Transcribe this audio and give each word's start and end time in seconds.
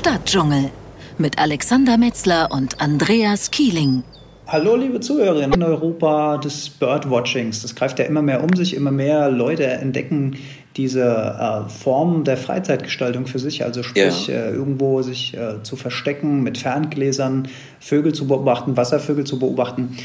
Stadtdschungel 0.00 0.70
mit 1.18 1.38
Alexander 1.38 1.98
Metzler 1.98 2.48
und 2.50 2.80
Andreas 2.80 3.50
Kieling. 3.50 4.02
Hallo, 4.46 4.74
liebe 4.74 4.98
Zuhörerinnen. 5.00 5.52
In 5.52 5.62
Europa 5.62 6.38
des 6.38 6.70
Birdwatchings, 6.70 7.60
das 7.60 7.74
greift 7.74 7.98
ja 7.98 8.06
immer 8.06 8.22
mehr 8.22 8.42
um 8.42 8.48
sich, 8.56 8.74
immer 8.74 8.92
mehr 8.92 9.30
Leute 9.30 9.66
entdecken 9.66 10.38
diese 10.78 11.04
äh, 11.04 11.68
Form 11.68 12.24
der 12.24 12.38
Freizeitgestaltung 12.38 13.26
für 13.26 13.38
sich, 13.38 13.62
also 13.62 13.82
sprich 13.82 14.28
ja. 14.28 14.36
äh, 14.36 14.52
irgendwo 14.52 15.02
sich 15.02 15.36
äh, 15.36 15.62
zu 15.64 15.76
verstecken, 15.76 16.42
mit 16.42 16.56
Ferngläsern 16.56 17.48
Vögel 17.78 18.14
zu 18.14 18.26
beobachten, 18.26 18.78
Wasservögel 18.78 19.24
zu 19.24 19.38
beobachten. 19.38 19.98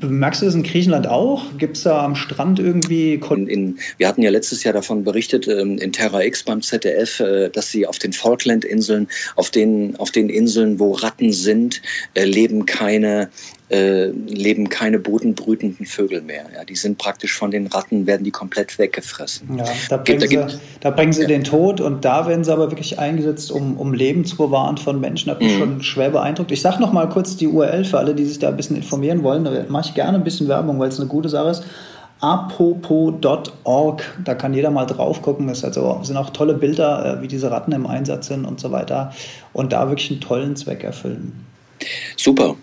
Merkst 0.00 0.42
du 0.42 0.46
das 0.46 0.54
in 0.54 0.62
Griechenland 0.62 1.06
auch? 1.06 1.44
Gibt 1.58 1.76
es 1.76 1.82
da 1.84 2.04
am 2.04 2.14
Strand 2.16 2.58
irgendwie... 2.58 3.14
In, 3.30 3.46
in, 3.46 3.78
wir 3.98 4.08
hatten 4.08 4.22
ja 4.22 4.30
letztes 4.30 4.64
Jahr 4.64 4.74
davon 4.74 5.04
berichtet, 5.04 5.48
ähm, 5.48 5.78
in 5.78 5.92
Terra 5.92 6.22
X 6.22 6.42
beim 6.42 6.62
ZDF, 6.62 7.20
äh, 7.20 7.48
dass 7.48 7.70
sie 7.70 7.86
auf 7.86 7.98
den 7.98 8.12
Falkland-Inseln, 8.12 9.08
auf 9.36 9.50
den, 9.50 9.96
auf 9.96 10.10
den 10.10 10.28
Inseln, 10.28 10.78
wo 10.78 10.92
Ratten 10.92 11.32
sind, 11.32 11.82
äh, 12.14 12.24
leben 12.24 12.66
keine 12.66 13.30
äh, 13.70 14.06
leben 14.06 14.68
keine 14.68 14.98
bodenbrütenden 14.98 15.86
Vögel 15.86 16.22
mehr. 16.22 16.44
Ja, 16.54 16.64
die 16.64 16.74
sind 16.74 16.98
praktisch 16.98 17.32
von 17.32 17.50
den 17.50 17.68
Ratten, 17.68 18.06
werden 18.06 18.24
die 18.24 18.30
komplett 18.30 18.78
weggefressen. 18.78 19.58
Ja, 19.58 19.64
da 19.88 19.96
bringen, 19.96 20.28
sie, 20.28 20.40
da 20.80 20.90
bringen 20.90 21.12
sie 21.12 21.22
ja. 21.22 21.28
den 21.28 21.44
Tod 21.44 21.80
und 21.80 22.04
da 22.04 22.26
werden 22.26 22.44
sie 22.44 22.52
aber 22.52 22.70
wirklich 22.70 22.98
eingesetzt, 22.98 23.52
um, 23.52 23.78
um 23.78 23.94
Leben 23.94 24.24
zu 24.24 24.36
bewahren 24.36 24.76
von 24.76 25.00
Menschen. 25.00 25.30
Hat 25.30 25.40
mich 25.40 25.54
mhm. 25.54 25.58
schon 25.58 25.82
schwer 25.82 26.10
beeindruckt. 26.10 26.50
Ich 26.50 26.62
sage 26.62 26.80
noch 26.80 26.92
mal 26.92 27.08
kurz 27.08 27.36
die 27.36 27.46
URL 27.46 27.84
für 27.84 27.98
alle, 27.98 28.14
die 28.14 28.24
sich 28.24 28.38
da 28.38 28.48
ein 28.48 28.56
bisschen 28.56 28.76
informieren 28.76 29.22
wollen. 29.22 29.44
Da 29.44 29.64
mache 29.68 29.88
ich 29.88 29.94
gerne 29.94 30.18
ein 30.18 30.24
bisschen 30.24 30.48
Werbung, 30.48 30.78
weil 30.78 30.88
es 30.88 30.98
eine 30.98 31.08
gute 31.08 31.28
Sache 31.28 31.50
ist 31.50 31.64
apopo.org. 32.20 34.02
Da 34.24 34.34
kann 34.34 34.52
jeder 34.52 34.70
mal 34.70 34.84
drauf 34.84 35.22
gucken. 35.22 35.48
Es 35.48 35.64
also, 35.64 36.00
sind 36.02 36.16
auch 36.16 36.30
tolle 36.30 36.54
Bilder, 36.54 37.18
äh, 37.18 37.22
wie 37.22 37.28
diese 37.28 37.50
Ratten 37.50 37.72
im 37.72 37.86
Einsatz 37.86 38.26
sind 38.26 38.44
und 38.44 38.60
so 38.60 38.70
weiter. 38.70 39.12
Und 39.52 39.72
da 39.72 39.88
wirklich 39.88 40.10
einen 40.10 40.20
tollen 40.20 40.56
Zweck 40.56 40.84
erfüllen. 40.84 41.46
Super. 42.16 42.56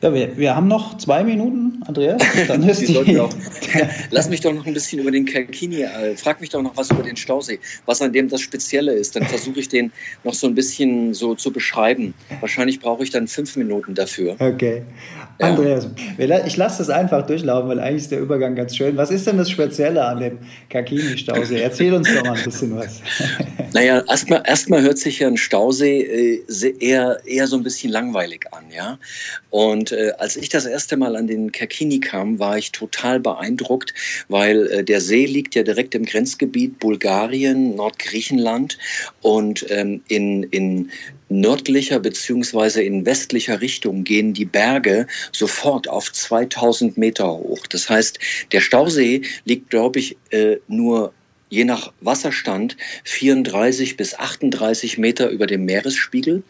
Ja, 0.00 0.14
wir, 0.14 0.36
wir 0.36 0.54
haben 0.54 0.68
noch 0.68 0.96
zwei 0.98 1.24
Minuten, 1.24 1.82
Andreas. 1.86 2.22
Dann 2.48 2.62
ist 2.62 2.86
die, 2.86 3.02
die 3.02 3.18
auch, 3.18 3.32
Lass 4.10 4.28
mich 4.28 4.40
doch 4.40 4.52
noch 4.52 4.64
ein 4.64 4.72
bisschen 4.72 5.00
über 5.00 5.10
den 5.10 5.24
Kalkini, 5.24 5.82
äh, 5.82 6.16
frag 6.16 6.40
mich 6.40 6.50
doch 6.50 6.62
noch 6.62 6.76
was 6.76 6.90
über 6.90 7.02
den 7.02 7.16
Stausee, 7.16 7.58
was 7.84 8.00
an 8.00 8.12
dem 8.12 8.28
das 8.28 8.40
Spezielle 8.40 8.92
ist. 8.92 9.16
Dann 9.16 9.24
versuche 9.24 9.58
ich 9.58 9.68
den 9.68 9.90
noch 10.22 10.34
so 10.34 10.46
ein 10.46 10.54
bisschen 10.54 11.14
so 11.14 11.34
zu 11.34 11.50
beschreiben. 11.50 12.14
Wahrscheinlich 12.40 12.78
brauche 12.78 13.02
ich 13.02 13.10
dann 13.10 13.26
fünf 13.26 13.56
Minuten 13.56 13.94
dafür. 13.94 14.36
Okay. 14.38 14.82
Ja. 15.40 15.48
Andreas, 15.48 15.88
ich 16.16 16.56
lasse 16.56 16.78
das 16.78 16.90
einfach 16.90 17.26
durchlaufen, 17.26 17.68
weil 17.68 17.80
eigentlich 17.80 18.02
ist 18.02 18.12
der 18.12 18.20
Übergang 18.20 18.54
ganz 18.54 18.76
schön. 18.76 18.96
Was 18.96 19.10
ist 19.10 19.26
denn 19.26 19.36
das 19.36 19.50
Spezielle 19.50 20.04
an 20.04 20.20
dem 20.20 20.38
Kalkini-Stausee? 20.70 21.60
Erzähl 21.60 21.92
uns 21.94 22.08
doch 22.12 22.22
mal 22.22 22.36
ein 22.36 22.44
bisschen 22.44 22.76
was. 22.76 23.00
Naja, 23.74 24.02
erstmal 24.08 24.42
erst 24.46 24.70
hört 24.70 24.98
sich 24.98 25.18
ja 25.18 25.28
ein 25.28 25.36
Stausee 25.36 26.00
äh, 26.00 26.74
eher, 26.80 27.20
eher 27.26 27.46
so 27.46 27.56
ein 27.56 27.62
bisschen 27.62 27.92
langweilig 27.92 28.46
an, 28.50 28.64
ja. 28.74 28.98
Und 29.50 29.92
äh, 29.92 30.12
als 30.18 30.36
ich 30.36 30.48
das 30.48 30.64
erste 30.64 30.96
Mal 30.96 31.16
an 31.16 31.26
den 31.26 31.52
Kerkini 31.52 32.00
kam, 32.00 32.38
war 32.38 32.56
ich 32.56 32.72
total 32.72 33.20
beeindruckt, 33.20 33.92
weil 34.28 34.66
äh, 34.68 34.84
der 34.84 35.02
See 35.02 35.26
liegt 35.26 35.54
ja 35.54 35.62
direkt 35.62 35.94
im 35.94 36.06
Grenzgebiet 36.06 36.78
Bulgarien, 36.78 37.74
Nordgriechenland 37.76 38.78
und 39.20 39.66
ähm, 39.70 40.02
in, 40.08 40.44
in 40.44 40.90
nördlicher 41.28 42.00
beziehungsweise 42.00 42.82
in 42.82 43.04
westlicher 43.04 43.60
Richtung 43.60 44.04
gehen 44.04 44.32
die 44.32 44.46
Berge 44.46 45.06
sofort 45.32 45.88
auf 45.88 46.10
2000 46.10 46.96
Meter 46.96 47.30
hoch. 47.30 47.66
Das 47.66 47.90
heißt, 47.90 48.18
der 48.52 48.60
Stausee 48.60 49.22
liegt, 49.44 49.68
glaube 49.68 49.98
ich, 49.98 50.16
äh, 50.30 50.56
nur 50.68 51.12
je 51.50 51.64
nach 51.64 51.92
Wasserstand 52.00 52.76
34 53.04 53.96
bis 53.96 54.14
38 54.14 54.98
Meter 54.98 55.28
über 55.30 55.46
dem 55.46 55.64
Meeresspiegel. 55.64 56.42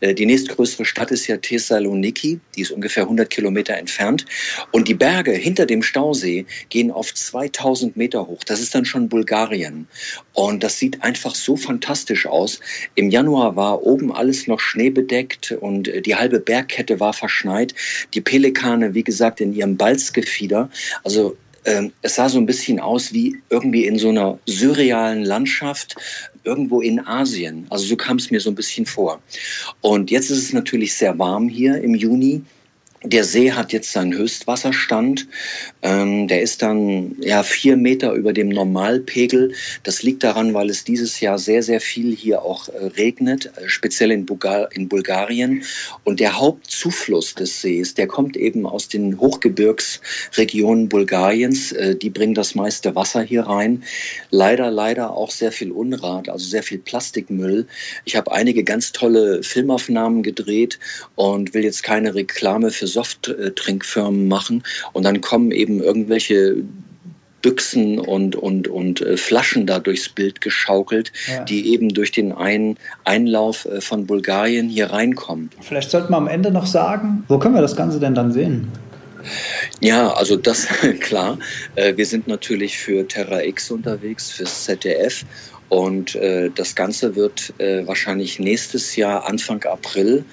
Äh, 0.00 0.14
die 0.14 0.26
nächstgrößere 0.26 0.84
Stadt 0.84 1.10
ist 1.10 1.26
ja 1.26 1.36
Thessaloniki, 1.36 2.40
die 2.54 2.60
ist 2.60 2.70
ungefähr 2.70 3.04
100 3.04 3.28
Kilometer 3.28 3.74
entfernt. 3.74 4.24
Und 4.72 4.88
die 4.88 4.94
Berge 4.94 5.32
hinter 5.32 5.66
dem 5.66 5.82
Stausee 5.82 6.46
gehen 6.68 6.90
auf 6.90 7.12
2000 7.14 7.96
Meter 7.96 8.26
hoch. 8.26 8.42
Das 8.44 8.60
ist 8.60 8.74
dann 8.74 8.84
schon 8.84 9.08
Bulgarien. 9.08 9.86
Und 10.32 10.62
das 10.62 10.78
sieht 10.78 11.02
einfach 11.02 11.34
so 11.34 11.56
fantastisch 11.56 12.26
aus. 12.26 12.60
Im 12.94 13.10
Januar 13.10 13.56
war 13.56 13.82
oben 13.82 14.12
alles 14.12 14.46
noch 14.46 14.60
schneebedeckt 14.60 15.52
und 15.52 15.88
äh, 15.88 16.02
die 16.02 16.14
halbe 16.14 16.40
Bergkette 16.40 17.00
war 17.00 17.12
verschneit. 17.12 17.74
Die 18.14 18.20
Pelikane, 18.20 18.94
wie 18.94 19.04
gesagt, 19.04 19.40
in 19.40 19.54
ihrem 19.54 19.76
Balzgefieder. 19.76 20.70
Also 21.04 21.36
ähm, 21.66 21.92
es 22.02 22.14
sah 22.14 22.28
so 22.28 22.38
ein 22.38 22.46
bisschen 22.46 22.80
aus 22.80 23.12
wie 23.12 23.36
irgendwie 23.50 23.86
in 23.86 23.98
so 23.98 24.08
einer 24.08 24.38
surrealen 24.46 25.24
Landschaft 25.24 25.96
irgendwo 26.44 26.80
in 26.80 27.04
Asien. 27.04 27.66
Also 27.70 27.84
so 27.84 27.96
kam 27.96 28.16
es 28.16 28.30
mir 28.30 28.40
so 28.40 28.50
ein 28.50 28.54
bisschen 28.54 28.86
vor. 28.86 29.20
Und 29.80 30.10
jetzt 30.10 30.30
ist 30.30 30.38
es 30.38 30.52
natürlich 30.52 30.94
sehr 30.94 31.18
warm 31.18 31.48
hier 31.48 31.80
im 31.82 31.94
Juni. 31.94 32.42
Der 33.02 33.24
See 33.24 33.52
hat 33.52 33.72
jetzt 33.72 33.92
seinen 33.92 34.14
Höchstwasserstand. 34.14 35.28
Ähm, 35.82 36.28
der 36.28 36.40
ist 36.40 36.62
dann 36.62 37.14
ja 37.20 37.42
vier 37.42 37.76
Meter 37.76 38.12
über 38.14 38.32
dem 38.32 38.48
Normalpegel. 38.48 39.52
Das 39.82 40.02
liegt 40.02 40.24
daran, 40.24 40.54
weil 40.54 40.70
es 40.70 40.82
dieses 40.82 41.20
Jahr 41.20 41.38
sehr, 41.38 41.62
sehr 41.62 41.80
viel 41.80 42.16
hier 42.16 42.42
auch 42.42 42.68
äh, 42.68 42.86
regnet, 42.96 43.46
äh, 43.46 43.68
speziell 43.68 44.10
in, 44.12 44.24
Bulgar 44.24 44.72
in 44.72 44.88
Bulgarien. 44.88 45.62
Und 46.04 46.20
der 46.20 46.38
Hauptzufluss 46.38 47.34
des 47.34 47.60
Sees, 47.60 47.92
der 47.94 48.06
kommt 48.06 48.36
eben 48.36 48.66
aus 48.66 48.88
den 48.88 49.20
Hochgebirgsregionen 49.20 50.88
Bulgariens. 50.88 51.72
Äh, 51.72 51.96
die 51.96 52.10
bringen 52.10 52.34
das 52.34 52.54
meiste 52.54 52.94
Wasser 52.94 53.22
hier 53.22 53.42
rein. 53.42 53.84
Leider, 54.30 54.70
leider 54.70 55.12
auch 55.12 55.30
sehr 55.30 55.52
viel 55.52 55.70
Unrat, 55.70 56.30
also 56.30 56.46
sehr 56.46 56.62
viel 56.62 56.78
Plastikmüll. 56.78 57.66
Ich 58.06 58.16
habe 58.16 58.32
einige 58.32 58.64
ganz 58.64 58.92
tolle 58.92 59.42
Filmaufnahmen 59.42 60.22
gedreht 60.22 60.78
und 61.14 61.52
will 61.52 61.62
jetzt 61.62 61.82
keine 61.82 62.14
Reklame 62.14 62.70
für 62.70 62.85
Softtrinkfirmen 62.86 64.28
machen 64.28 64.62
und 64.92 65.04
dann 65.04 65.20
kommen 65.20 65.50
eben 65.50 65.82
irgendwelche 65.82 66.56
Büchsen 67.46 68.00
und, 68.00 68.34
und, 68.34 68.66
und 68.66 69.00
äh, 69.02 69.16
Flaschen 69.16 69.66
da 69.66 69.78
durchs 69.78 70.08
Bild 70.08 70.40
geschaukelt, 70.40 71.12
ja. 71.28 71.44
die 71.44 71.72
eben 71.72 71.90
durch 71.90 72.10
den 72.10 72.32
Ein 72.32 72.76
Einlauf 73.04 73.66
äh, 73.66 73.80
von 73.80 74.04
Bulgarien 74.04 74.68
hier 74.68 74.90
reinkommen. 74.90 75.50
Vielleicht 75.60 75.92
sollten 75.92 76.12
wir 76.12 76.16
am 76.16 76.26
Ende 76.26 76.50
noch 76.50 76.66
sagen, 76.66 77.24
wo 77.28 77.38
können 77.38 77.54
wir 77.54 77.62
das 77.62 77.76
Ganze 77.76 78.00
denn 78.00 78.16
dann 78.16 78.32
sehen? 78.32 78.66
Ja, 79.80 80.12
also 80.14 80.34
das 80.34 80.66
klar. 81.00 81.38
Äh, 81.76 81.96
wir 81.96 82.06
sind 82.06 82.26
natürlich 82.26 82.78
für 82.78 83.06
Terra 83.06 83.40
X 83.44 83.70
unterwegs, 83.70 84.32
fürs 84.32 84.64
ZDF. 84.64 85.24
Und 85.68 86.16
das 86.54 86.76
Ganze 86.76 87.16
wird 87.16 87.52
wahrscheinlich 87.58 88.38
nächstes 88.38 88.94
Jahr, 88.94 89.26
Anfang 89.26 89.64
April, 89.64 90.24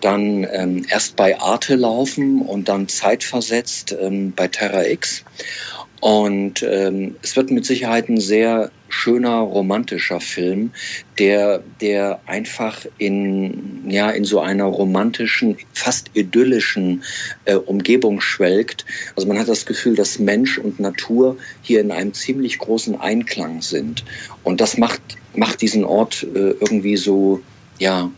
dann 0.00 0.46
ähm, 0.52 0.84
erst 0.88 1.16
bei 1.16 1.38
Arte 1.38 1.76
laufen 1.76 2.42
und 2.42 2.68
dann 2.68 2.88
zeitversetzt 2.88 3.96
ähm, 4.00 4.32
bei 4.34 4.48
Terra 4.48 4.86
X. 4.86 5.24
Und 6.00 6.62
ähm, 6.62 7.16
es 7.22 7.36
wird 7.36 7.50
mit 7.50 7.66
Sicherheit 7.66 8.08
ein 8.08 8.20
sehr 8.20 8.70
schöner 8.88 9.40
romantischer 9.40 10.18
Film, 10.20 10.72
der, 11.18 11.62
der 11.80 12.20
einfach 12.26 12.86
in, 12.96 13.88
ja, 13.88 14.10
in 14.10 14.24
so 14.24 14.40
einer 14.40 14.64
romantischen, 14.64 15.58
fast 15.74 16.10
idyllischen 16.14 17.02
äh, 17.44 17.54
Umgebung 17.54 18.22
schwelgt. 18.22 18.86
Also 19.14 19.28
man 19.28 19.38
hat 19.38 19.48
das 19.48 19.66
Gefühl, 19.66 19.94
dass 19.94 20.18
Mensch 20.18 20.58
und 20.58 20.80
Natur 20.80 21.36
hier 21.60 21.82
in 21.82 21.92
einem 21.92 22.14
ziemlich 22.14 22.58
großen 22.58 22.98
Einklang 22.98 23.60
sind. 23.60 24.02
Und 24.42 24.60
das 24.62 24.78
macht, 24.78 25.02
macht 25.34 25.60
diesen 25.60 25.84
Ort 25.84 26.26
äh, 26.34 26.52
irgendwie 26.60 26.96
so, 26.96 27.42
ja, 27.78 28.10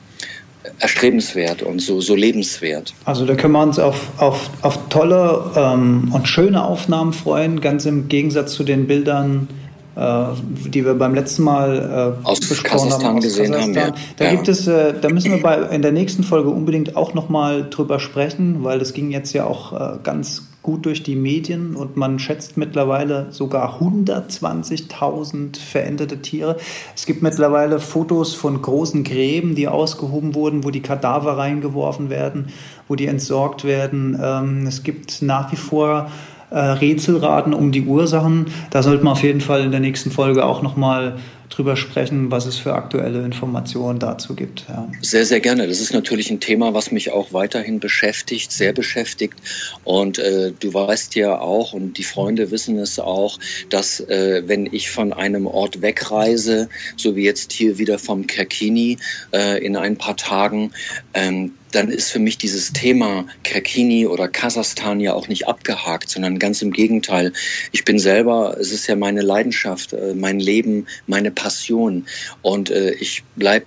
erstrebenswert 0.79 1.63
und 1.63 1.81
so, 1.81 2.01
so 2.01 2.15
lebenswert. 2.15 2.95
Also 3.05 3.27
da 3.27 3.35
können 3.35 3.53
wir 3.53 3.63
uns 3.63 3.79
auf, 3.79 4.09
auf, 4.19 4.51
auf 4.63 4.89
tolle 4.89 5.51
ähm, 5.57 6.11
und 6.13 6.29
schöne 6.29 6.65
Aufnahmen 6.65 7.13
freuen, 7.13 7.61
ganz 7.61 7.87
im 7.87 8.09
Gegensatz 8.09 8.53
zu 8.53 8.65
den 8.65 8.87
Bildern, 8.87 9.49
äh, 9.97 10.25
die 10.69 10.85
wir 10.85 10.95
beim 10.95 11.15
letzten 11.15 11.43
Mal 11.43 12.17
äh, 12.23 12.27
aus 12.27 12.41
Kasachstan 12.41 13.05
haben, 13.05 13.19
aus 13.19 13.25
gesehen 13.25 13.53
Kasachstan. 13.53 13.83
haben. 13.85 13.95
Ja. 13.95 14.03
Da 14.17 14.25
ja. 14.25 14.31
gibt 14.31 14.49
es, 14.49 14.67
äh, 14.67 14.95
da 15.01 15.09
müssen 15.09 15.33
wir 15.33 15.43
bei, 15.43 15.59
in 15.75 15.83
der 15.83 15.93
nächsten 15.93 16.23
Folge 16.23 16.51
unbedingt 16.51 16.97
auch 16.97 17.15
nochmal 17.15 17.69
drüber 17.69 17.99
sprechen, 17.99 18.65
weil 18.65 18.79
das 18.79 18.93
ging 18.93 19.11
jetzt 19.11 19.33
ja 19.33 19.45
auch 19.45 19.73
äh, 19.73 19.99
ganz 20.03 20.52
gut 20.63 20.87
durch 20.87 21.03
die 21.03 21.17
Medien 21.17 21.75
und 21.75 21.97
man 21.97 22.19
schätzt 22.19 22.57
mittlerweile 22.57 23.27
sogar 23.31 23.81
120.000 23.81 25.59
veränderte 25.59 26.23
Tiere. 26.23 26.57
Es 26.95 27.05
gibt 27.07 27.23
mittlerweile 27.23 27.81
Fotos 27.81 28.35
von 28.35 28.63
großen 28.63 29.03
Gräben, 29.03 29.55
die 29.55 29.67
ausgehoben 29.67 30.35
wurden, 30.35 30.65
wo 30.65 30.71
die 30.71 30.83
Kadaver 30.83 31.37
reingeworfen 31.37 32.11
werden, 32.11 32.49
wo 32.87 32.95
die 32.95 33.07
entsorgt 33.07 33.65
werden. 33.65 34.19
Ähm, 34.23 34.67
es 34.67 34.85
gibt 34.85 35.23
nach 35.23 35.51
wie 35.51 35.57
vor 35.57 36.11
äh, 36.51 36.59
Rätselraten 36.59 37.55
um 37.55 37.73
die 37.73 37.87
Ursachen. 37.87 38.47
Da 38.71 38.83
sollte 38.83 39.03
man 39.03 39.15
auf 39.15 39.23
jeden 39.23 39.41
Fall 39.41 39.63
in 39.63 39.71
der 39.71 39.81
nächsten 39.81 40.11
Folge 40.11 40.45
auch 40.45 40.63
nochmal 40.63 41.17
drüber 41.53 41.77
sprechen, 41.77 42.31
was 42.31 42.47
es 42.47 42.57
für 42.57 42.75
aktuelle 42.75 43.25
Informationen 43.25 43.99
dazu 43.99 44.35
gibt. 44.35 44.65
Ja. 44.69 44.89
Sehr, 45.01 45.25
sehr 45.27 45.41
gerne. 45.41 45.67
Das 45.67 45.81
ist 45.81 45.93
natürlich 45.93 46.31
ein 46.31 46.41
Thema, 46.41 46.75
was 46.75 46.91
mich 46.91 47.13
auch 47.13 47.33
weiterhin 47.33 47.81
beschäftigt, 47.81 48.53
sehr 48.53 48.73
beschäftigt. 48.73 49.35
Und 49.85 50.19
äh, 50.19 50.53
du 50.59 50.73
weißt 50.73 51.15
ja 51.15 51.39
auch, 51.39 51.73
und 51.73 51.99
die 51.99 52.05
Freunde 52.05 52.51
wissen 52.51 52.79
es 52.79 52.99
auch, 52.99 53.39
dass 53.69 54.01
äh, 54.01 54.43
wenn 54.47 54.67
ich 54.67 54.91
von 54.91 55.13
einem 55.13 55.47
Ort 55.47 55.83
wegreise, 55.83 56.69
so 56.97 57.17
wie 57.17 57.25
jetzt 57.25 57.53
hier 57.53 57.79
wieder 57.79 57.99
vom 57.99 58.27
Kerkini 58.27 58.99
äh, 59.33 59.65
in 59.65 59.77
ein 59.77 59.97
paar 59.97 60.17
Tagen, 60.17 60.73
ähm, 61.15 61.53
dann 61.73 61.89
ist 61.89 62.11
für 62.11 62.19
mich 62.19 62.39
dieses 62.39 62.73
Thema 62.73 63.27
Kerkini 63.43 64.07
oder 64.07 64.29
Kasachstan 64.29 65.01
ja 65.01 65.15
auch 65.15 65.29
nicht 65.29 65.49
abgehakt, 65.49 66.09
sondern 66.09 66.39
ganz 66.39 66.63
im 66.63 66.71
Gegenteil. 66.71 67.33
Ich 67.73 67.85
bin 67.85 67.99
selber, 67.99 68.57
es 68.61 68.71
ist 68.71 68.87
ja 68.87 68.97
meine 68.97 69.23
Leidenschaft, 69.23 69.93
äh, 69.93 70.15
mein 70.15 70.39
Leben, 70.39 70.87
meine 71.07 71.31
Passion. 71.43 72.07
Und 72.43 72.71
äh, 72.71 72.93
ich 72.93 73.25
bleibe 73.35 73.67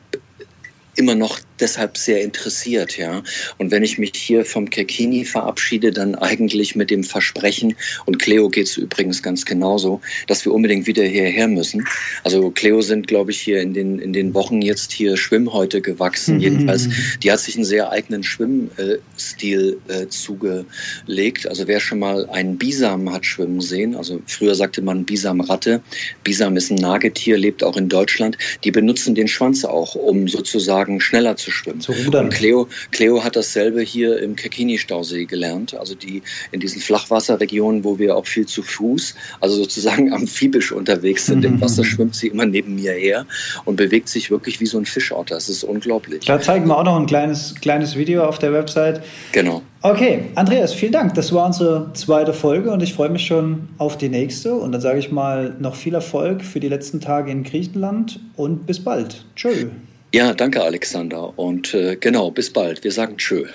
immer 0.96 1.16
noch 1.16 1.40
deshalb 1.60 1.98
sehr 1.98 2.22
interessiert, 2.22 2.98
ja. 2.98 3.24
Und 3.58 3.72
wenn 3.72 3.84
ich 3.84 3.98
mich 3.98 4.12
hier 4.16 4.46
vom 4.46 4.70
Kekini 4.70 5.26
verabschiede, 5.26 5.92
dann 5.92 6.16
eigentlich 6.16 6.76
mit 6.76 6.90
dem 6.90 7.04
Versprechen, 7.04 7.76
und 8.06 8.20
Cleo 8.20 8.50
geht 8.50 8.68
es 8.68 8.78
übrigens 8.78 9.24
ganz 9.24 9.46
genauso, 9.46 10.02
dass 10.28 10.44
wir 10.46 10.54
unbedingt 10.54 10.88
wieder 10.88 11.04
hierher 11.04 11.48
müssen. 11.48 11.88
Also 12.24 12.52
Cleo 12.52 12.82
sind, 12.82 13.08
glaube 13.08 13.32
ich, 13.32 13.40
hier 13.40 13.62
in 13.62 13.74
den, 13.74 14.00
in 14.00 14.14
den 14.14 14.34
Wochen 14.34 14.62
jetzt 14.62 14.92
hier 14.92 15.18
Schwimmhäute 15.18 15.82
gewachsen. 15.82 16.36
Mhm. 16.36 16.42
Jedenfalls, 16.42 16.90
die 17.24 17.32
hat 17.32 17.40
sich 17.40 17.56
einen 17.56 17.66
sehr 17.66 17.92
eigenen 17.92 18.24
Schwimmstil 18.24 19.80
äh, 19.88 20.08
zugelegt. 20.08 21.48
Also 21.48 21.68
wer 21.68 21.80
schon 21.80 22.00
mal 22.00 22.30
einen 22.30 22.58
Bisam 22.58 23.12
hat 23.12 23.26
schwimmen 23.26 23.62
sehen, 23.62 23.96
also 23.96 24.22
früher 24.28 24.56
sagte 24.56 24.82
man 24.82 25.06
Bisam-Ratte. 25.06 25.82
Bisam 26.24 26.58
ist 26.58 26.72
ein 26.72 26.76
Nagetier, 26.76 27.38
lebt 27.38 27.64
auch 27.64 27.78
in 27.78 27.90
Deutschland. 27.90 28.38
Die 28.64 28.72
benutzen 28.72 29.16
den 29.16 29.28
Schwanz 29.28 29.64
auch, 29.66 29.96
um 29.96 30.28
sozusagen 30.28 30.85
schneller 31.00 31.36
zu 31.36 31.52
schwimmen. 31.52 31.82
Zu 31.82 31.92
rudern. 31.92 32.26
Und 32.26 32.34
Cleo, 32.34 32.68
Cleo 32.92 33.24
hat 33.24 33.36
dasselbe 33.36 33.82
hier 33.82 34.20
im 34.20 34.36
Kekini-Stausee 34.36 35.26
gelernt, 35.26 35.76
also 35.76 35.96
die 35.96 36.22
in 36.52 36.60
diesen 36.60 36.82
Flachwasserregionen, 36.82 37.84
wo 37.84 38.00
wir 38.00 38.16
auch 38.16 38.26
viel 38.26 38.46
zu 38.46 38.64
Fuß, 38.64 39.16
also 39.42 39.56
sozusagen 39.56 40.14
amphibisch 40.14 40.72
unterwegs 40.72 41.26
sind. 41.26 41.40
Mhm. 41.40 41.46
Im 41.46 41.62
Wasser 41.62 41.84
schwimmt 41.84 42.16
sie 42.16 42.28
immer 42.28 42.46
neben 42.46 42.76
mir 42.76 42.94
her 42.94 43.26
und 43.66 43.76
bewegt 43.76 44.10
sich 44.10 44.32
wirklich 44.32 44.60
wie 44.60 44.66
so 44.66 44.78
ein 44.78 44.86
Fischotter. 44.86 45.36
Das 45.36 45.50
ist 45.50 45.64
unglaublich. 45.64 46.26
Da 46.26 46.40
zeigen 46.40 46.68
wir 46.68 46.78
auch 46.78 46.84
noch 46.84 46.98
ein 46.98 47.06
kleines, 47.06 47.56
kleines 47.56 47.96
Video 47.96 48.24
auf 48.24 48.40
der 48.40 48.54
Website. 48.54 49.02
Genau. 49.32 49.62
Okay, 49.82 50.32
Andreas, 50.34 50.74
vielen 50.74 50.94
Dank. 50.94 51.14
Das 51.14 51.32
war 51.32 51.46
unsere 51.46 51.92
zweite 51.94 52.34
Folge 52.34 52.72
und 52.72 52.82
ich 52.82 52.96
freue 52.96 53.10
mich 53.10 53.28
schon 53.28 53.70
auf 53.78 53.98
die 53.98 54.10
nächste. 54.10 54.56
Und 54.56 54.72
dann 54.72 54.82
sage 54.82 54.98
ich 54.98 55.12
mal 55.12 55.56
noch 55.60 55.76
viel 55.76 55.94
Erfolg 55.94 56.44
für 56.44 56.60
die 56.60 56.70
letzten 56.70 57.02
Tage 57.02 57.32
in 57.32 57.44
Griechenland 57.44 58.20
und 58.36 58.66
bis 58.66 58.84
bald. 58.84 59.26
Tschö. 59.36 59.68
Ja, 60.16 60.34
danke 60.34 60.64
Alexander 60.64 61.38
und 61.38 61.74
äh, 61.74 61.98
genau, 61.98 62.32
bis 62.32 62.54
bald. 62.54 62.86
Wir 62.86 62.94
sagen 62.94 63.18
Tschö. 63.18 63.48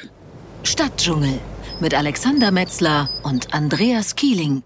Stadtdschungel 0.62 1.40
mit 1.80 1.94
Alexander 1.94 2.50
Metzler 2.50 3.08
und 3.24 3.54
Andreas 3.54 4.14
Kieling. 4.14 4.62